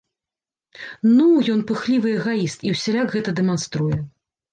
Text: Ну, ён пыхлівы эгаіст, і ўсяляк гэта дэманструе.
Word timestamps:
Ну, 1.17 1.27
ён 1.55 1.61
пыхлівы 1.71 2.09
эгаіст, 2.19 2.65
і 2.71 2.73
ўсяляк 2.77 3.07
гэта 3.17 3.29
дэманструе. 3.41 4.01